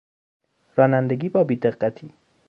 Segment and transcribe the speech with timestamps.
[0.75, 2.13] رانندگی با بیدقتی